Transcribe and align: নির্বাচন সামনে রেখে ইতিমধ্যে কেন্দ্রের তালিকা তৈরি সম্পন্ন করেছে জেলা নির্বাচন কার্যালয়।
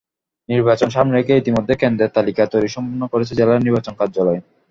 নির্বাচন 0.49 0.89
সামনে 0.89 1.13
রেখে 1.15 1.33
ইতিমধ্যে 1.37 1.73
কেন্দ্রের 1.81 2.13
তালিকা 2.17 2.43
তৈরি 2.53 2.69
সম্পন্ন 2.75 3.03
করেছে 3.13 3.33
জেলা 3.39 3.53
নির্বাচন 3.57 3.93
কার্যালয়। 3.99 4.39